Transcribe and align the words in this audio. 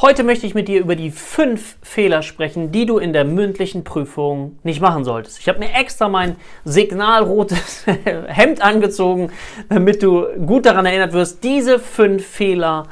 Heute 0.00 0.22
möchte 0.22 0.46
ich 0.46 0.54
mit 0.54 0.68
dir 0.68 0.78
über 0.78 0.94
die 0.94 1.10
fünf 1.10 1.76
Fehler 1.82 2.22
sprechen, 2.22 2.70
die 2.70 2.86
du 2.86 2.98
in 2.98 3.12
der 3.12 3.24
mündlichen 3.24 3.82
Prüfung 3.82 4.56
nicht 4.62 4.80
machen 4.80 5.02
solltest. 5.02 5.40
Ich 5.40 5.48
habe 5.48 5.58
mir 5.58 5.74
extra 5.74 6.08
mein 6.08 6.36
signalrotes 6.64 7.84
Hemd 8.28 8.62
angezogen, 8.62 9.32
damit 9.68 10.04
du 10.04 10.24
gut 10.46 10.66
daran 10.66 10.86
erinnert 10.86 11.14
wirst, 11.14 11.42
diese 11.42 11.80
fünf 11.80 12.24
Fehler, 12.24 12.86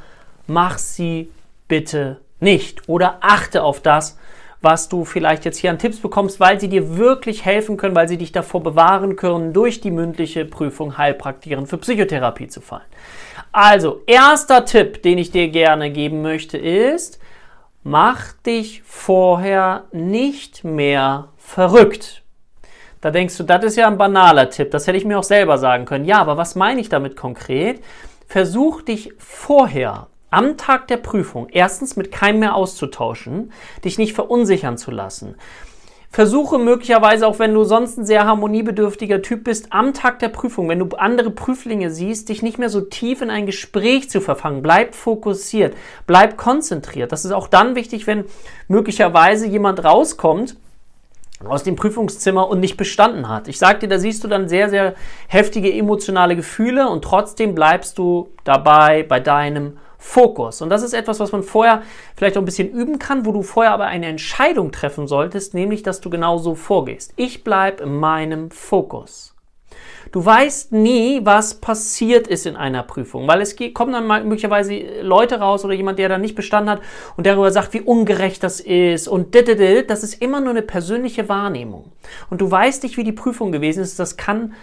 mach 0.48 0.78
sie 0.78 1.30
bitte 1.68 2.20
nicht 2.40 2.88
oder 2.88 3.18
achte 3.20 3.62
auf 3.62 3.80
das, 3.80 4.18
was 4.66 4.88
du 4.88 5.04
vielleicht 5.04 5.44
jetzt 5.44 5.58
hier 5.58 5.70
an 5.70 5.78
Tipps 5.78 6.00
bekommst, 6.00 6.40
weil 6.40 6.58
sie 6.58 6.68
dir 6.68 6.96
wirklich 6.96 7.44
helfen 7.44 7.76
können, 7.76 7.94
weil 7.94 8.08
sie 8.08 8.18
dich 8.18 8.32
davor 8.32 8.64
bewahren 8.64 9.14
können, 9.14 9.52
durch 9.52 9.80
die 9.80 9.92
mündliche 9.92 10.44
Prüfung 10.44 10.98
Heilpraktikerin 10.98 11.68
für 11.68 11.78
Psychotherapie 11.78 12.48
zu 12.48 12.60
fallen. 12.60 12.82
Also, 13.52 14.02
erster 14.08 14.64
Tipp, 14.64 15.04
den 15.04 15.18
ich 15.18 15.30
dir 15.30 15.46
gerne 15.50 15.92
geben 15.92 16.20
möchte, 16.20 16.58
ist, 16.58 17.20
mach 17.84 18.32
dich 18.44 18.82
vorher 18.82 19.84
nicht 19.92 20.64
mehr 20.64 21.28
verrückt. 21.36 22.24
Da 23.00 23.12
denkst 23.12 23.36
du, 23.36 23.44
das 23.44 23.62
ist 23.62 23.76
ja 23.76 23.86
ein 23.86 23.98
banaler 23.98 24.50
Tipp, 24.50 24.72
das 24.72 24.88
hätte 24.88 24.98
ich 24.98 25.04
mir 25.04 25.20
auch 25.20 25.22
selber 25.22 25.58
sagen 25.58 25.84
können. 25.84 26.06
Ja, 26.06 26.18
aber 26.18 26.36
was 26.36 26.56
meine 26.56 26.80
ich 26.80 26.88
damit 26.88 27.14
konkret? 27.14 27.84
Versuch 28.26 28.82
dich 28.82 29.12
vorher 29.16 30.08
am 30.36 30.58
Tag 30.58 30.86
der 30.88 30.98
Prüfung 30.98 31.48
erstens 31.50 31.96
mit 31.96 32.12
keinem 32.12 32.40
mehr 32.40 32.54
auszutauschen, 32.54 33.52
dich 33.84 33.96
nicht 33.96 34.12
verunsichern 34.12 34.76
zu 34.76 34.90
lassen. 34.90 35.36
Versuche 36.10 36.58
möglicherweise, 36.58 37.26
auch 37.26 37.38
wenn 37.38 37.54
du 37.54 37.64
sonst 37.64 37.96
ein 37.96 38.04
sehr 38.04 38.26
harmoniebedürftiger 38.26 39.22
Typ 39.22 39.44
bist, 39.44 39.68
am 39.70 39.94
Tag 39.94 40.18
der 40.18 40.28
Prüfung, 40.28 40.68
wenn 40.68 40.78
du 40.78 40.94
andere 40.96 41.30
Prüflinge 41.30 41.90
siehst, 41.90 42.28
dich 42.28 42.42
nicht 42.42 42.58
mehr 42.58 42.68
so 42.68 42.82
tief 42.82 43.22
in 43.22 43.30
ein 43.30 43.46
Gespräch 43.46 44.10
zu 44.10 44.20
verfangen. 44.20 44.60
Bleib 44.60 44.94
fokussiert, 44.94 45.74
bleib 46.06 46.36
konzentriert. 46.36 47.12
Das 47.12 47.24
ist 47.24 47.32
auch 47.32 47.48
dann 47.48 47.74
wichtig, 47.74 48.06
wenn 48.06 48.24
möglicherweise 48.68 49.46
jemand 49.46 49.84
rauskommt, 49.84 50.56
aus 51.44 51.62
dem 51.62 51.76
Prüfungszimmer 51.76 52.48
und 52.48 52.60
nicht 52.60 52.76
bestanden 52.76 53.28
hat. 53.28 53.48
Ich 53.48 53.58
sag 53.58 53.80
dir, 53.80 53.88
da 53.88 53.98
siehst 53.98 54.22
du 54.22 54.28
dann 54.28 54.48
sehr, 54.48 54.68
sehr 54.68 54.94
heftige 55.28 55.72
emotionale 55.72 56.36
Gefühle 56.36 56.88
und 56.88 57.04
trotzdem 57.04 57.54
bleibst 57.54 57.96
du 57.98 58.28
dabei 58.44 59.02
bei 59.02 59.20
deinem 59.20 59.78
Fokus. 60.06 60.62
Und 60.62 60.70
das 60.70 60.84
ist 60.84 60.94
etwas, 60.94 61.18
was 61.18 61.32
man 61.32 61.42
vorher 61.42 61.82
vielleicht 62.14 62.36
auch 62.36 62.42
ein 62.42 62.46
bisschen 62.46 62.70
üben 62.70 62.98
kann, 63.00 63.26
wo 63.26 63.32
du 63.32 63.42
vorher 63.42 63.72
aber 63.72 63.86
eine 63.86 64.06
Entscheidung 64.06 64.70
treffen 64.70 65.08
solltest, 65.08 65.52
nämlich, 65.52 65.82
dass 65.82 66.00
du 66.00 66.10
genau 66.10 66.38
so 66.38 66.54
vorgehst. 66.54 67.12
Ich 67.16 67.42
bleibe 67.42 67.82
in 67.82 67.96
meinem 67.96 68.50
Fokus. 68.50 69.34
Du 70.12 70.24
weißt 70.24 70.72
nie, 70.72 71.20
was 71.24 71.54
passiert 71.60 72.28
ist 72.28 72.46
in 72.46 72.56
einer 72.56 72.84
Prüfung, 72.84 73.26
weil 73.26 73.40
es 73.40 73.56
kommen 73.74 73.92
dann 73.92 74.06
mal 74.06 74.22
möglicherweise 74.22 75.02
Leute 75.02 75.40
raus 75.40 75.64
oder 75.64 75.74
jemand, 75.74 75.98
der 75.98 76.08
da 76.08 76.18
nicht 76.18 76.36
bestanden 76.36 76.70
hat 76.70 76.82
und 77.16 77.26
darüber 77.26 77.50
sagt, 77.50 77.74
wie 77.74 77.80
ungerecht 77.80 78.44
das 78.44 78.60
ist 78.60 79.08
und 79.08 79.34
das 79.34 80.04
ist 80.04 80.22
immer 80.22 80.40
nur 80.40 80.50
eine 80.50 80.62
persönliche 80.62 81.28
Wahrnehmung. 81.28 81.90
Und 82.30 82.40
du 82.40 82.48
weißt 82.48 82.84
nicht, 82.84 82.96
wie 82.96 83.04
die 83.04 83.12
Prüfung 83.12 83.50
gewesen 83.50 83.82
ist, 83.82 83.98
das 83.98 84.16
kann 84.16 84.54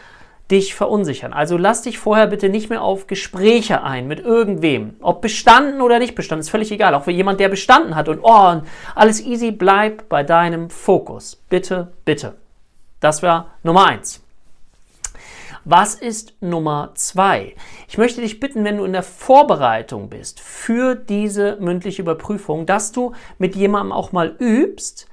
dich 0.52 0.76
verunsichern. 0.76 1.34
Also 1.34 1.58
lass 1.58 1.84
dich 1.84 2.00
vorher 2.00 2.28
bitte 2.28 2.50
nicht 2.50 2.70
mehr 2.70 2.82
auf 2.82 3.08
Gespräche 3.08 3.84
ein 3.84 4.08
mit 4.08 4.20
irgendwem. 4.20 4.96
Ob 5.02 5.22
bestanden 5.22 5.82
oder 5.82 6.00
nicht 6.00 6.16
bestanden, 6.16 6.42
ist 6.42 6.50
völlig 6.50 6.72
egal. 6.72 6.94
Auch 6.96 7.04
für 7.04 7.12
jemand, 7.12 7.40
der 7.40 7.50
bestanden 7.50 7.96
hat 7.96 8.10
und 8.10 8.20
oh, 8.22 8.62
alles 8.96 9.22
easy, 9.22 9.52
bleib 9.52 10.10
bei 10.10 10.24
deinem 10.24 10.70
Fokus. 10.70 11.42
Bitte, 11.50 11.94
bitte. 12.06 12.36
Das 13.00 13.22
wäre 13.22 13.46
Nummer 13.64 13.88
eins. 13.88 14.24
Was 15.66 15.96
ist 15.96 16.34
Nummer 16.42 16.92
zwei? 16.96 17.56
Ich 17.88 17.98
möchte 17.98 18.20
dich 18.20 18.42
bitten, 18.42 18.66
wenn 18.66 18.78
du 18.78 18.84
in 18.84 18.92
der 18.92 19.04
Vorbereitung 19.04 20.10
bist 20.10 20.42
für 20.42 20.94
diese 20.94 21.56
mündliche 21.62 22.02
Überprüfung, 22.02 22.66
dass 22.66 22.92
du 22.92 23.14
mit 23.38 23.56
jemandem 23.56 23.94
auch 23.94 24.12
mal 24.12 24.36
übst, 24.40 25.08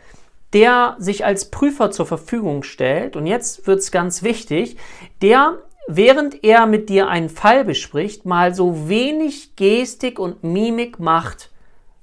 der 0.52 0.96
sich 0.98 1.24
als 1.24 1.50
Prüfer 1.50 1.90
zur 1.90 2.06
Verfügung 2.06 2.62
stellt, 2.62 3.16
und 3.16 3.26
jetzt 3.26 3.66
wird 3.66 3.80
es 3.80 3.90
ganz 3.90 4.22
wichtig, 4.22 4.76
der, 5.22 5.58
während 5.86 6.42
er 6.44 6.66
mit 6.66 6.88
dir 6.88 7.08
einen 7.08 7.28
Fall 7.28 7.64
bespricht, 7.64 8.26
mal 8.26 8.54
so 8.54 8.88
wenig 8.88 9.56
Gestik 9.56 10.18
und 10.18 10.42
Mimik 10.42 10.98
macht, 10.98 11.50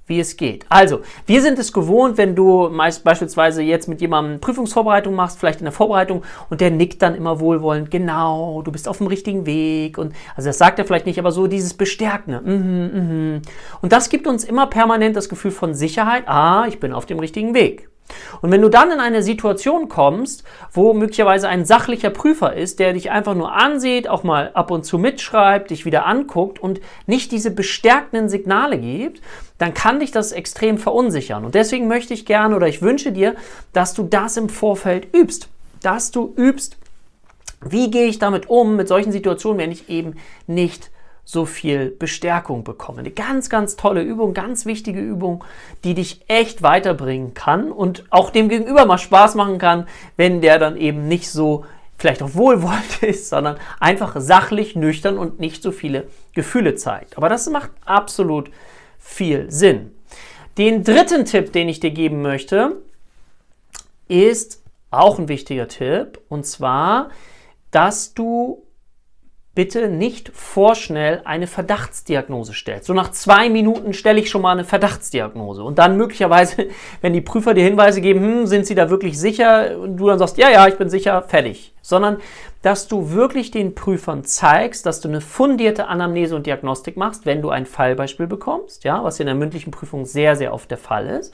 wie 0.08 0.22
es 0.22 0.38
geht. 0.38 0.66
Also, 0.70 1.02
wir 1.26 1.42
sind 1.42 1.60
es 1.60 1.74
gewohnt, 1.74 2.18
wenn 2.18 2.34
du 2.34 2.70
meist 2.70 3.04
beispielsweise 3.04 3.62
jetzt 3.62 3.90
mit 3.90 4.00
jemandem 4.00 4.40
Prüfungsvorbereitung 4.40 5.14
machst, 5.14 5.38
vielleicht 5.38 5.60
in 5.60 5.66
der 5.66 5.74
Vorbereitung, 5.74 6.24
und 6.50 6.62
der 6.62 6.72
nickt 6.72 7.02
dann 7.02 7.14
immer 7.14 7.42
wohlwollend, 7.42 7.92
genau, 7.92 8.62
du 8.62 8.72
bist 8.72 8.88
auf 8.88 9.00
dem 9.00 9.08
richtigen 9.08 9.46
Weg. 9.46 9.98
Und 9.98 10.14
also 10.38 10.48
das 10.48 10.58
sagt 10.58 10.80
er 10.80 10.86
vielleicht 10.86 11.06
nicht, 11.06 11.20
aber 11.20 11.32
so 11.32 11.48
dieses 11.48 11.74
Bestärkende. 11.74 12.40
Mhm, 12.40 12.92
mhm. 12.94 13.42
Und 13.82 13.92
das 13.92 14.10
gibt 14.10 14.28
uns 14.28 14.46
immer 14.46 14.68
permanent 14.68 15.18
das 15.18 15.28
Gefühl 15.28 15.52
von 15.52 15.74
Sicherheit. 15.74 16.24
Ah, 16.28 16.66
ich 16.70 16.80
bin 16.80 16.94
auf 16.94 17.06
dem 17.06 17.20
richtigen 17.20 17.54
Weg. 17.54 17.90
Und 18.42 18.52
wenn 18.52 18.62
du 18.62 18.70
dann 18.70 18.92
in 18.92 19.00
eine 19.00 19.22
Situation 19.22 19.90
kommst, 19.90 20.44
wo 20.72 20.94
möglicherweise 20.94 21.48
ein 21.50 21.66
sachlicher 21.66 22.10
Prüfer 22.10 22.54
ist, 22.54 22.80
der 22.80 22.94
dich 22.94 23.12
einfach 23.12 23.36
nur 23.36 23.54
ansieht, 23.54 24.08
auch 24.08 24.24
mal 24.24 24.52
ab 24.54 24.72
und 24.72 24.86
zu 24.86 24.98
mitschreibt, 24.98 25.72
dich 25.72 25.86
wieder 25.86 26.06
anguckt 26.06 26.60
und 26.60 26.80
nicht 27.06 27.32
diese 27.32 27.52
bestärkenden 27.52 28.30
Signale 28.30 28.78
gibt, 28.78 29.22
dann 29.58 29.74
kann 29.74 30.00
dich 30.00 30.12
das 30.12 30.32
extrem 30.32 30.78
verunsichern. 30.78 31.46
Und 31.46 31.56
deswegen 31.56 31.88
möchte 31.88 32.14
ich 32.14 32.26
gerne 32.26 32.56
oder 32.56 32.68
ich 32.68 32.82
wünsche 32.82 33.12
dir, 33.12 33.36
dass 33.74 33.94
du 33.94 34.04
das 34.04 34.38
im 34.38 34.50
Vorfeld 34.50 35.14
übst. 35.16 35.50
Dass 35.82 36.12
du 36.12 36.34
übst, 36.36 36.78
wie 37.62 37.90
gehe 37.90 38.08
ich 38.08 38.20
damit 38.20 38.50
um, 38.50 38.76
mit 38.76 38.88
solchen 38.88 39.12
Situationen, 39.12 39.60
wenn 39.60 39.72
ich 39.72 39.90
eben 39.90 40.16
nicht 40.46 40.92
so 41.30 41.46
viel 41.46 41.90
Bestärkung 41.90 42.64
bekommen. 42.64 43.00
Eine 43.00 43.12
ganz, 43.12 43.50
ganz 43.50 43.76
tolle 43.76 44.02
Übung, 44.02 44.34
ganz 44.34 44.66
wichtige 44.66 45.02
Übung, 45.02 45.44
die 45.84 45.94
dich 45.94 46.22
echt 46.30 46.64
weiterbringen 46.64 47.34
kann 47.34 47.70
und 47.70 48.06
auch 48.12 48.30
dem 48.30 48.48
Gegenüber 48.48 48.86
mal 48.86 48.98
Spaß 48.98 49.36
machen 49.36 49.58
kann, 49.58 49.90
wenn 50.16 50.40
der 50.40 50.58
dann 50.58 50.78
eben 50.78 51.10
nicht 51.10 51.30
so 51.30 51.66
vielleicht 51.98 52.24
auch 52.24 52.34
wohlwollend 52.36 53.02
ist, 53.04 53.28
sondern 53.28 53.58
einfach 53.82 54.16
sachlich, 54.18 54.78
nüchtern 54.78 55.18
und 55.18 55.38
nicht 55.38 55.62
so 55.62 55.74
viele 55.74 56.08
Gefühle 56.34 56.76
zeigt. 56.76 57.18
Aber 57.18 57.28
das 57.28 57.50
macht 57.50 57.72
absolut 57.84 58.50
viel 58.98 59.52
Sinn. 59.52 59.94
Den 60.58 60.86
dritten 60.86 61.26
Tipp, 61.26 61.52
den 61.52 61.68
ich 61.68 61.82
dir 61.82 61.92
geben 61.92 62.22
möchte, 62.22 62.78
ist 64.08 64.64
auch 64.92 65.20
ein 65.20 65.28
wichtiger 65.28 65.68
Tipp, 65.68 66.22
und 66.30 66.46
zwar, 66.46 67.10
dass 67.72 68.14
du 68.14 68.64
bitte 69.58 69.90
nicht 69.90 70.30
vorschnell 70.36 71.22
eine 71.26 71.48
Verdachtsdiagnose 71.48 72.54
stellt. 72.54 72.86
So 72.86 72.94
nach 72.94 73.10
zwei 73.10 73.50
Minuten 73.50 73.94
stelle 73.94 74.20
ich 74.20 74.30
schon 74.30 74.44
mal 74.44 74.52
eine 74.52 74.66
Verdachtsdiagnose. 74.66 75.64
Und 75.64 75.80
dann 75.80 75.98
möglicherweise, 75.98 76.68
wenn 77.02 77.14
die 77.14 77.22
Prüfer 77.22 77.56
dir 77.56 77.64
Hinweise 77.64 78.00
geben, 78.00 78.22
hm, 78.22 78.46
sind 78.46 78.68
sie 78.68 78.76
da 78.76 78.92
wirklich 78.92 79.20
sicher? 79.20 79.80
Und 79.80 79.98
du 79.98 80.06
dann 80.06 80.20
sagst, 80.20 80.38
ja, 80.38 80.52
ja, 80.52 80.68
ich 80.68 80.78
bin 80.78 80.92
sicher, 80.92 81.24
fertig. 81.24 81.74
Sondern, 81.82 82.18
dass 82.62 82.88
du 82.88 83.10
wirklich 83.10 83.50
den 83.50 83.74
Prüfern 83.74 84.24
zeigst, 84.26 84.86
dass 84.86 85.02
du 85.02 85.08
eine 85.08 85.22
fundierte 85.22 85.88
Anamnese 85.88 86.36
und 86.36 86.46
Diagnostik 86.46 86.96
machst, 86.96 87.26
wenn 87.26 87.42
du 87.42 87.50
ein 87.50 87.66
Fallbeispiel 87.66 88.28
bekommst, 88.28 88.84
ja, 88.84 89.04
was 89.04 89.20
in 89.20 89.26
der 89.26 89.34
mündlichen 89.34 89.72
Prüfung 89.72 90.06
sehr, 90.06 90.36
sehr 90.36 90.54
oft 90.54 90.70
der 90.70 90.78
Fall 90.78 91.08
ist. 91.08 91.34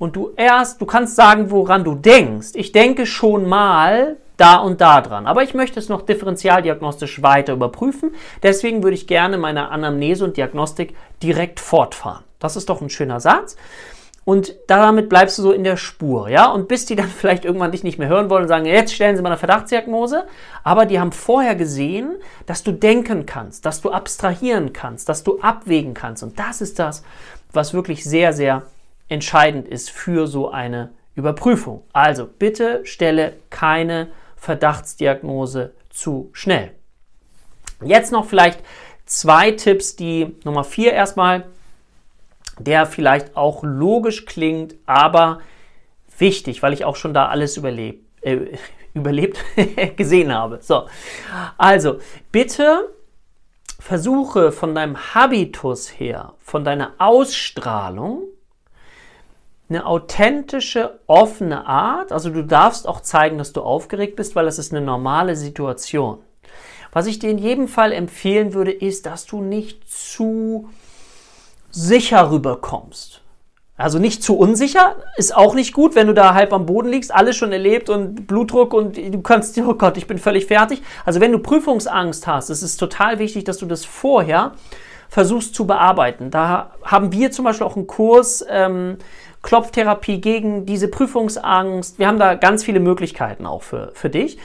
Und 0.00 0.16
du 0.16 0.32
erst, 0.36 0.80
du 0.80 0.86
kannst 0.86 1.14
sagen, 1.14 1.52
woran 1.52 1.84
du 1.84 1.94
denkst. 1.94 2.54
Ich 2.54 2.72
denke 2.72 3.06
schon 3.06 3.48
mal, 3.48 4.16
da 4.42 4.56
und 4.56 4.80
da 4.80 5.00
dran. 5.00 5.26
Aber 5.26 5.42
ich 5.42 5.54
möchte 5.54 5.78
es 5.78 5.88
noch 5.88 6.02
differentialdiagnostisch 6.02 7.22
weiter 7.22 7.52
überprüfen. 7.52 8.14
Deswegen 8.42 8.82
würde 8.82 8.94
ich 8.94 9.06
gerne 9.06 9.38
meine 9.38 9.70
Anamnese 9.70 10.24
und 10.24 10.36
Diagnostik 10.36 10.96
direkt 11.22 11.60
fortfahren. 11.60 12.24
Das 12.40 12.56
ist 12.56 12.68
doch 12.68 12.80
ein 12.80 12.90
schöner 12.90 13.20
Satz. 13.20 13.56
Und 14.24 14.54
damit 14.66 15.08
bleibst 15.08 15.38
du 15.38 15.42
so 15.42 15.52
in 15.52 15.64
der 15.64 15.76
Spur, 15.76 16.28
ja? 16.28 16.46
Und 16.50 16.66
bis 16.66 16.86
die 16.86 16.96
dann 16.96 17.08
vielleicht 17.16 17.44
irgendwann 17.44 17.70
dich 17.70 17.84
nicht 17.84 17.98
mehr 17.98 18.08
hören 18.08 18.30
wollen 18.30 18.42
und 18.42 18.48
sagen, 18.48 18.66
jetzt 18.66 18.92
stellen 18.92 19.16
sie 19.16 19.22
mal 19.22 19.28
eine 19.28 19.38
Verdachtsdiagnose. 19.38 20.24
Aber 20.64 20.86
die 20.86 20.98
haben 20.98 21.12
vorher 21.12 21.54
gesehen, 21.54 22.16
dass 22.46 22.64
du 22.64 22.72
denken 22.72 23.26
kannst, 23.26 23.64
dass 23.64 23.80
du 23.80 23.90
abstrahieren 23.92 24.72
kannst, 24.72 25.08
dass 25.08 25.22
du 25.22 25.40
abwägen 25.40 25.94
kannst. 25.94 26.24
Und 26.24 26.38
das 26.38 26.60
ist 26.60 26.80
das, 26.80 27.04
was 27.52 27.74
wirklich 27.74 28.04
sehr, 28.04 28.32
sehr 28.32 28.62
entscheidend 29.08 29.68
ist 29.68 29.90
für 29.90 30.26
so 30.26 30.50
eine 30.50 30.90
Überprüfung. 31.14 31.82
Also 31.92 32.26
bitte 32.26 32.80
stelle 32.84 33.34
keine 33.50 34.08
Verdachtsdiagnose 34.42 35.72
zu 35.88 36.30
schnell. 36.32 36.72
Jetzt 37.80 38.10
noch 38.10 38.26
vielleicht 38.26 38.58
zwei 39.06 39.52
Tipps, 39.52 39.94
die 39.94 40.34
Nummer 40.42 40.64
vier 40.64 40.94
erstmal, 40.94 41.46
der 42.58 42.86
vielleicht 42.86 43.36
auch 43.36 43.62
logisch 43.62 44.26
klingt, 44.26 44.74
aber 44.84 45.38
wichtig, 46.18 46.60
weil 46.60 46.72
ich 46.72 46.84
auch 46.84 46.96
schon 46.96 47.14
da 47.14 47.28
alles 47.28 47.56
überlebt, 47.56 48.04
äh, 48.22 48.58
überlebt 48.94 49.38
gesehen 49.96 50.34
habe. 50.34 50.58
So, 50.60 50.88
also 51.56 52.00
bitte 52.32 52.92
versuche 53.78 54.50
von 54.50 54.74
deinem 54.74 55.14
Habitus 55.14 56.00
her, 56.00 56.34
von 56.40 56.64
deiner 56.64 56.94
Ausstrahlung, 56.98 58.24
eine 59.74 59.86
authentische, 59.86 61.00
offene 61.06 61.66
Art. 61.66 62.12
Also 62.12 62.30
du 62.30 62.44
darfst 62.44 62.86
auch 62.86 63.00
zeigen, 63.00 63.38
dass 63.38 63.52
du 63.52 63.62
aufgeregt 63.62 64.16
bist, 64.16 64.36
weil 64.36 64.44
das 64.44 64.58
ist 64.58 64.72
eine 64.72 64.84
normale 64.84 65.36
Situation. 65.36 66.18
Was 66.92 67.06
ich 67.06 67.18
dir 67.18 67.30
in 67.30 67.38
jedem 67.38 67.68
Fall 67.68 67.92
empfehlen 67.92 68.52
würde, 68.52 68.70
ist, 68.70 69.06
dass 69.06 69.24
du 69.24 69.40
nicht 69.40 69.88
zu 69.88 70.68
sicher 71.70 72.30
rüberkommst. 72.30 73.22
Also 73.78 73.98
nicht 73.98 74.22
zu 74.22 74.36
unsicher, 74.36 74.96
ist 75.16 75.34
auch 75.34 75.54
nicht 75.54 75.72
gut, 75.72 75.94
wenn 75.94 76.06
du 76.06 76.12
da 76.12 76.34
halb 76.34 76.52
am 76.52 76.66
Boden 76.66 76.90
liegst, 76.90 77.12
alles 77.12 77.36
schon 77.36 77.50
erlebt 77.50 77.88
und 77.88 78.26
Blutdruck 78.26 78.74
und 78.74 78.98
du 78.98 79.22
kannst, 79.22 79.58
oh 79.58 79.74
Gott, 79.74 79.96
ich 79.96 80.06
bin 80.06 80.18
völlig 80.18 80.46
fertig. 80.46 80.82
Also 81.06 81.20
wenn 81.20 81.32
du 81.32 81.38
Prüfungsangst 81.38 82.26
hast, 82.26 82.50
ist 82.50 82.62
es 82.62 82.76
total 82.76 83.18
wichtig, 83.18 83.44
dass 83.44 83.56
du 83.56 83.66
das 83.66 83.86
vorher 83.86 84.52
versuchst 85.08 85.54
zu 85.54 85.66
bearbeiten. 85.66 86.30
Da 86.30 86.72
haben 86.82 87.12
wir 87.12 87.30
zum 87.32 87.44
Beispiel 87.46 87.66
auch 87.66 87.76
einen 87.76 87.86
Kurs, 87.86 88.44
ähm, 88.48 88.98
Klopftherapie 89.42 90.20
gegen 90.20 90.66
diese 90.66 90.88
Prüfungsangst. 90.88 91.98
Wir 91.98 92.06
haben 92.06 92.18
da 92.18 92.34
ganz 92.34 92.64
viele 92.64 92.80
Möglichkeiten 92.80 93.46
auch 93.46 93.62
für, 93.62 93.90
für 93.94 94.08
dich. 94.08 94.38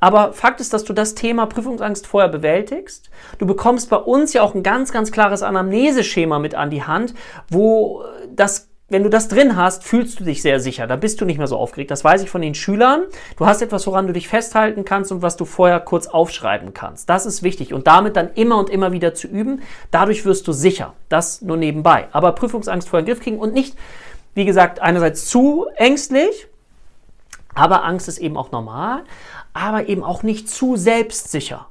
Aber 0.00 0.32
Fakt 0.32 0.60
ist, 0.60 0.72
dass 0.72 0.84
du 0.84 0.92
das 0.92 1.14
Thema 1.14 1.46
Prüfungsangst 1.46 2.06
vorher 2.06 2.30
bewältigst. 2.30 3.10
Du 3.38 3.46
bekommst 3.46 3.90
bei 3.90 3.96
uns 3.96 4.32
ja 4.32 4.42
auch 4.42 4.54
ein 4.54 4.62
ganz, 4.62 4.92
ganz 4.92 5.12
klares 5.12 5.42
Anamneseschema 5.42 6.38
mit 6.38 6.54
an 6.54 6.70
die 6.70 6.82
Hand, 6.82 7.14
wo 7.50 8.02
das 8.34 8.70
wenn 8.90 9.04
du 9.04 9.08
das 9.08 9.28
drin 9.28 9.56
hast, 9.56 9.84
fühlst 9.84 10.18
du 10.18 10.24
dich 10.24 10.42
sehr 10.42 10.58
sicher. 10.58 10.88
Da 10.88 10.96
bist 10.96 11.20
du 11.20 11.24
nicht 11.24 11.38
mehr 11.38 11.46
so 11.46 11.56
aufgeregt. 11.56 11.92
Das 11.92 12.02
weiß 12.02 12.22
ich 12.22 12.28
von 12.28 12.42
den 12.42 12.56
Schülern. 12.56 13.04
Du 13.36 13.46
hast 13.46 13.62
etwas, 13.62 13.86
woran 13.86 14.08
du 14.08 14.12
dich 14.12 14.26
festhalten 14.26 14.84
kannst 14.84 15.12
und 15.12 15.22
was 15.22 15.36
du 15.36 15.44
vorher 15.44 15.78
kurz 15.78 16.08
aufschreiben 16.08 16.74
kannst. 16.74 17.08
Das 17.08 17.24
ist 17.24 17.44
wichtig. 17.44 17.72
Und 17.72 17.86
damit 17.86 18.16
dann 18.16 18.30
immer 18.34 18.58
und 18.58 18.68
immer 18.68 18.90
wieder 18.90 19.14
zu 19.14 19.28
üben. 19.28 19.62
Dadurch 19.92 20.24
wirst 20.24 20.48
du 20.48 20.52
sicher. 20.52 20.94
Das 21.08 21.40
nur 21.40 21.56
nebenbei. 21.56 22.08
Aber 22.10 22.32
Prüfungsangst 22.32 22.88
vorher 22.88 23.00
in 23.00 23.06
den 23.06 23.14
Griff 23.14 23.22
kriegen 23.22 23.38
und 23.38 23.54
nicht, 23.54 23.76
wie 24.34 24.44
gesagt, 24.44 24.80
einerseits 24.80 25.26
zu 25.26 25.66
ängstlich. 25.76 26.48
Aber 27.54 27.84
Angst 27.84 28.08
ist 28.08 28.18
eben 28.18 28.36
auch 28.36 28.52
normal. 28.52 29.04
Aber 29.52 29.88
eben 29.88 30.04
auch 30.04 30.22
nicht 30.22 30.48
zu 30.48 30.76
selbstsicher. 30.76 31.66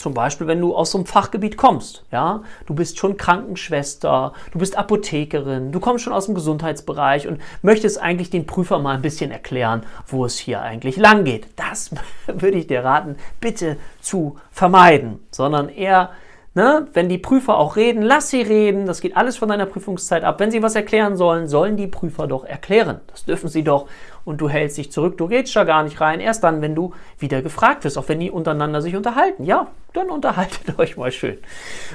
Zum 0.00 0.14
Beispiel, 0.14 0.46
wenn 0.46 0.62
du 0.62 0.74
aus 0.74 0.92
so 0.92 0.98
einem 0.98 1.06
Fachgebiet 1.06 1.58
kommst, 1.58 2.04
ja, 2.10 2.42
du 2.64 2.74
bist 2.74 2.98
schon 2.98 3.18
Krankenschwester, 3.18 4.32
du 4.50 4.58
bist 4.58 4.78
Apothekerin, 4.78 5.72
du 5.72 5.78
kommst 5.78 6.04
schon 6.04 6.14
aus 6.14 6.24
dem 6.24 6.34
Gesundheitsbereich 6.34 7.28
und 7.28 7.38
möchtest 7.60 8.00
eigentlich 8.00 8.30
den 8.30 8.46
Prüfer 8.46 8.78
mal 8.78 8.94
ein 8.94 9.02
bisschen 9.02 9.30
erklären, 9.30 9.84
wo 10.06 10.24
es 10.24 10.38
hier 10.38 10.62
eigentlich 10.62 10.96
lang 10.96 11.24
geht. 11.24 11.48
Das 11.56 11.90
würde 12.26 12.56
ich 12.56 12.66
dir 12.66 12.82
raten, 12.82 13.16
bitte 13.40 13.76
zu 14.00 14.38
vermeiden, 14.50 15.20
sondern 15.32 15.68
eher 15.68 16.08
Ne? 16.52 16.88
Wenn 16.94 17.08
die 17.08 17.18
Prüfer 17.18 17.56
auch 17.56 17.76
reden, 17.76 18.02
lass 18.02 18.30
sie 18.30 18.42
reden. 18.42 18.86
Das 18.86 19.00
geht 19.00 19.16
alles 19.16 19.36
von 19.36 19.48
deiner 19.48 19.66
Prüfungszeit 19.66 20.24
ab. 20.24 20.40
Wenn 20.40 20.50
sie 20.50 20.62
was 20.62 20.74
erklären 20.74 21.16
sollen, 21.16 21.46
sollen 21.46 21.76
die 21.76 21.86
Prüfer 21.86 22.26
doch 22.26 22.44
erklären. 22.44 23.00
Das 23.06 23.24
dürfen 23.24 23.48
sie 23.48 23.62
doch. 23.62 23.86
Und 24.24 24.40
du 24.40 24.48
hältst 24.48 24.76
dich 24.76 24.90
zurück. 24.90 25.16
Du 25.16 25.26
redest 25.26 25.54
da 25.54 25.62
gar 25.62 25.84
nicht 25.84 26.00
rein. 26.00 26.18
Erst 26.18 26.42
dann, 26.42 26.60
wenn 26.60 26.74
du 26.74 26.92
wieder 27.18 27.40
gefragt 27.40 27.84
wirst, 27.84 27.96
auch 27.96 28.08
wenn 28.08 28.18
die 28.18 28.32
untereinander 28.32 28.82
sich 28.82 28.96
unterhalten. 28.96 29.44
Ja, 29.44 29.68
dann 29.92 30.10
unterhaltet 30.10 30.76
euch 30.78 30.96
mal 30.96 31.12
schön. 31.12 31.38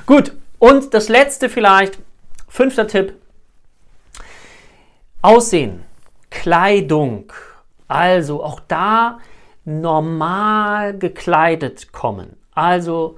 Gut. 0.06 0.34
Und 0.58 0.94
das 0.94 1.10
letzte 1.10 1.50
vielleicht, 1.50 2.00
fünfter 2.48 2.88
Tipp. 2.88 3.14
Aussehen, 5.22 5.84
Kleidung. 6.30 7.34
Also 7.90 8.42
auch 8.42 8.62
da 8.68 9.20
normal 9.66 10.98
gekleidet 10.98 11.92
kommen. 11.92 12.38
Also 12.54 13.18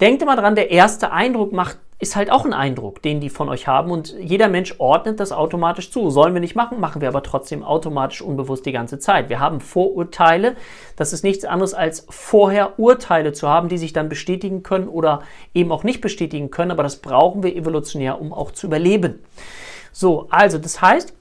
Denkt 0.00 0.22
immer 0.22 0.36
dran, 0.36 0.54
der 0.54 0.70
erste 0.70 1.10
Eindruck 1.10 1.52
macht, 1.52 1.78
ist 1.98 2.16
halt 2.16 2.30
auch 2.30 2.44
ein 2.44 2.52
Eindruck, 2.52 3.00
den 3.00 3.20
die 3.20 3.30
von 3.30 3.48
euch 3.48 3.66
haben 3.66 3.90
und 3.90 4.14
jeder 4.20 4.48
Mensch 4.48 4.74
ordnet 4.76 5.18
das 5.18 5.32
automatisch 5.32 5.90
zu. 5.90 6.10
Sollen 6.10 6.34
wir 6.34 6.42
nicht 6.42 6.54
machen, 6.54 6.78
machen 6.78 7.00
wir 7.00 7.08
aber 7.08 7.22
trotzdem 7.22 7.62
automatisch 7.62 8.20
unbewusst 8.20 8.66
die 8.66 8.72
ganze 8.72 8.98
Zeit. 8.98 9.30
Wir 9.30 9.40
haben 9.40 9.60
Vorurteile. 9.60 10.56
Das 10.96 11.14
ist 11.14 11.24
nichts 11.24 11.46
anderes 11.46 11.72
als 11.72 12.06
vorher 12.10 12.78
Urteile 12.78 13.32
zu 13.32 13.48
haben, 13.48 13.70
die 13.70 13.78
sich 13.78 13.94
dann 13.94 14.10
bestätigen 14.10 14.62
können 14.62 14.88
oder 14.88 15.22
eben 15.54 15.72
auch 15.72 15.84
nicht 15.84 16.02
bestätigen 16.02 16.50
können, 16.50 16.70
aber 16.70 16.82
das 16.82 16.96
brauchen 16.96 17.42
wir 17.42 17.56
evolutionär, 17.56 18.20
um 18.20 18.34
auch 18.34 18.50
zu 18.50 18.66
überleben. 18.66 19.24
So, 19.90 20.26
also 20.28 20.58
das 20.58 20.82
heißt, 20.82 21.14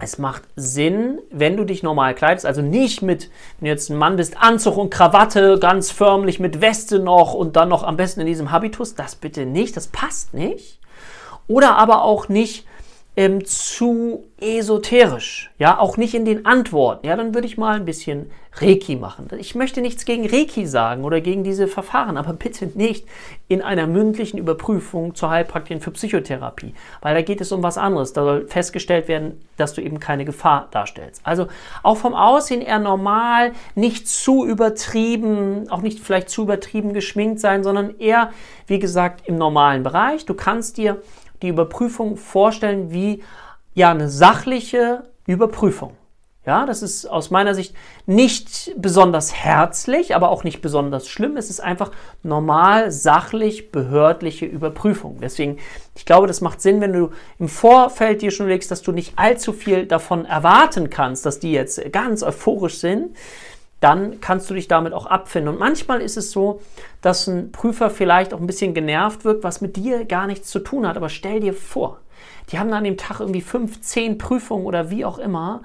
es 0.00 0.18
macht 0.18 0.42
Sinn, 0.56 1.18
wenn 1.30 1.56
du 1.56 1.64
dich 1.64 1.82
normal 1.82 2.14
kleidest, 2.14 2.46
also 2.46 2.62
nicht 2.62 3.02
mit, 3.02 3.30
wenn 3.58 3.66
du 3.66 3.70
jetzt 3.70 3.90
ein 3.90 3.96
Mann 3.96 4.16
bist, 4.16 4.36
Anzug 4.40 4.76
und 4.76 4.90
Krawatte, 4.90 5.58
ganz 5.60 5.90
förmlich 5.90 6.40
mit 6.40 6.60
Weste 6.60 6.98
noch 6.98 7.34
und 7.34 7.56
dann 7.56 7.68
noch 7.68 7.82
am 7.82 7.96
besten 7.96 8.20
in 8.20 8.26
diesem 8.26 8.50
Habitus, 8.50 8.94
das 8.94 9.14
bitte 9.14 9.46
nicht, 9.46 9.76
das 9.76 9.88
passt 9.88 10.34
nicht. 10.34 10.78
Oder 11.46 11.76
aber 11.76 12.02
auch 12.04 12.28
nicht 12.28 12.66
ähm, 13.16 13.44
zu 13.44 14.24
esoterisch, 14.40 15.50
ja, 15.58 15.78
auch 15.78 15.96
nicht 15.96 16.14
in 16.14 16.24
den 16.24 16.46
Antworten. 16.46 17.06
Ja, 17.06 17.16
dann 17.16 17.34
würde 17.34 17.46
ich 17.46 17.58
mal 17.58 17.76
ein 17.76 17.84
bisschen 17.84 18.30
Reiki 18.54 18.96
machen. 18.96 19.28
Ich 19.38 19.54
möchte 19.54 19.80
nichts 19.80 20.04
gegen 20.04 20.28
Reiki 20.28 20.66
sagen 20.66 21.04
oder 21.04 21.20
gegen 21.20 21.44
diese 21.44 21.68
Verfahren, 21.68 22.16
aber 22.16 22.32
bitte 22.32 22.66
nicht 22.74 23.06
in 23.46 23.62
einer 23.62 23.86
mündlichen 23.86 24.38
Überprüfung 24.38 25.14
zur 25.14 25.30
Heilpraktikerin 25.30 25.80
für 25.80 25.92
Psychotherapie, 25.92 26.74
weil 27.00 27.14
da 27.14 27.22
geht 27.22 27.40
es 27.40 27.52
um 27.52 27.62
was 27.62 27.78
anderes. 27.78 28.12
Da 28.12 28.24
soll 28.24 28.48
festgestellt 28.48 29.06
werden, 29.06 29.40
dass 29.56 29.74
du 29.74 29.82
eben 29.82 30.00
keine 30.00 30.24
Gefahr 30.24 30.68
darstellst. 30.70 31.20
Also 31.24 31.46
auch 31.82 31.96
vom 31.96 32.14
Aussehen 32.14 32.60
eher 32.60 32.80
normal, 32.80 33.52
nicht 33.74 34.08
zu 34.08 34.44
übertrieben, 34.44 35.70
auch 35.70 35.82
nicht 35.82 36.00
vielleicht 36.00 36.28
zu 36.28 36.42
übertrieben 36.42 36.92
geschminkt 36.92 37.40
sein, 37.40 37.62
sondern 37.62 37.98
eher, 37.98 38.30
wie 38.66 38.78
gesagt, 38.78 39.28
im 39.28 39.36
normalen 39.36 39.82
Bereich. 39.82 40.26
Du 40.26 40.34
kannst 40.34 40.76
dir 40.76 41.00
die 41.42 41.48
Überprüfung 41.48 42.16
vorstellen 42.16 42.92
wie 42.92 43.22
ja 43.74 43.90
eine 43.90 44.08
sachliche 44.08 45.04
Überprüfung. 45.26 45.96
Ja, 46.46 46.64
das 46.64 46.82
ist 46.82 47.04
aus 47.04 47.30
meiner 47.30 47.54
Sicht 47.54 47.74
nicht 48.06 48.72
besonders 48.76 49.34
herzlich, 49.34 50.16
aber 50.16 50.30
auch 50.30 50.42
nicht 50.42 50.62
besonders 50.62 51.06
schlimm. 51.06 51.36
Es 51.36 51.50
ist 51.50 51.60
einfach 51.60 51.90
normal, 52.22 52.90
sachlich, 52.90 53.70
behördliche 53.70 54.46
Überprüfung. 54.46 55.18
Deswegen, 55.20 55.58
ich 55.94 56.06
glaube, 56.06 56.26
das 56.26 56.40
macht 56.40 56.62
Sinn, 56.62 56.80
wenn 56.80 56.94
du 56.94 57.10
im 57.38 57.48
Vorfeld 57.48 58.22
dir 58.22 58.30
schon 58.30 58.48
legst, 58.48 58.70
dass 58.70 58.80
du 58.80 58.90
nicht 58.90 59.12
allzu 59.16 59.52
viel 59.52 59.84
davon 59.84 60.24
erwarten 60.24 60.88
kannst, 60.88 61.26
dass 61.26 61.40
die 61.40 61.52
jetzt 61.52 61.92
ganz 61.92 62.22
euphorisch 62.22 62.78
sind, 62.78 63.14
dann 63.80 64.20
kannst 64.20 64.48
du 64.50 64.54
dich 64.54 64.68
damit 64.68 64.92
auch 64.92 65.06
abfinden. 65.06 65.54
Und 65.54 65.58
manchmal 65.58 66.02
ist 66.02 66.16
es 66.16 66.30
so, 66.30 66.60
dass 67.00 67.26
ein 67.26 67.50
Prüfer 67.50 67.90
vielleicht 67.90 68.34
auch 68.34 68.40
ein 68.40 68.46
bisschen 68.46 68.74
genervt 68.74 69.24
wird, 69.24 69.42
was 69.42 69.62
mit 69.62 69.76
dir 69.76 70.04
gar 70.04 70.26
nichts 70.26 70.50
zu 70.50 70.60
tun 70.60 70.86
hat. 70.86 70.96
Aber 70.96 71.08
stell 71.08 71.40
dir 71.40 71.54
vor, 71.54 71.98
die 72.50 72.58
haben 72.58 72.72
an 72.72 72.84
dem 72.84 72.98
Tag 72.98 73.20
irgendwie 73.20 73.40
fünf, 73.40 73.80
zehn 73.80 74.18
Prüfungen 74.18 74.66
oder 74.66 74.90
wie 74.90 75.04
auch 75.04 75.18
immer. 75.18 75.62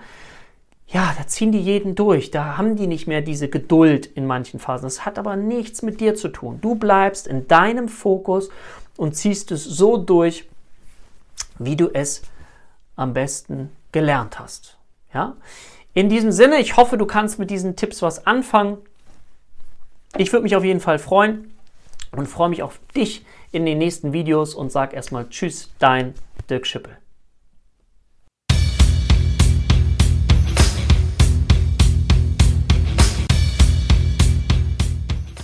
Ja, 0.88 1.14
da 1.18 1.28
ziehen 1.28 1.52
die 1.52 1.60
jeden 1.60 1.96
durch. 1.96 2.32
Da 2.32 2.58
haben 2.58 2.78
die 2.78 2.88
nicht 2.88 3.08
mehr 3.08 3.22
diese 3.22 3.50
Geduld 3.50 4.06
in 4.06 4.26
manchen 4.26 4.60
Phasen. 4.60 4.86
Das 4.86 5.06
hat 5.06 5.20
aber 5.20 5.36
nichts 5.36 5.82
mit 5.82 6.00
dir 6.00 6.16
zu 6.16 6.30
tun. 6.30 6.60
Du 6.62 6.76
bleibst 6.76 7.28
in 7.28 7.48
deinem 7.48 7.90
Fokus 7.90 8.50
und 8.96 9.16
ziehst 9.16 9.52
es 9.52 9.64
so 9.64 9.98
durch, 9.98 10.48
wie 11.60 11.76
du 11.76 11.90
es 11.92 12.22
am 12.96 13.14
besten 13.14 13.72
gelernt 13.92 14.40
hast. 14.40 14.78
Ja? 15.14 15.36
In 15.96 16.10
diesem 16.10 16.34
Sinne, 16.34 16.60
ich 16.60 16.76
hoffe, 16.76 16.98
du 16.98 17.06
kannst 17.06 17.40
mit 17.40 17.50
diesen 17.50 17.78
Tipps 17.78 18.02
was 18.02 18.28
anfangen. 18.28 18.80
Ich 20.18 20.34
würde 20.34 20.44
mich 20.44 20.58
auf 20.58 20.64
jeden 20.66 20.82
Fall 20.82 21.00
freuen 21.00 21.54
und 22.12 22.28
freue 22.28 22.50
mich 22.50 22.62
auf 22.64 22.80
dich 22.94 23.26
in 23.54 23.66
den 23.66 23.78
nächsten 23.78 24.12
Videos 24.12 24.56
und 24.56 24.74
sag 24.74 24.94
erstmal 24.94 25.30
Tschüss, 25.30 25.72
dein 25.80 26.14
Dirk 26.50 26.68
Schippel. 26.68 26.98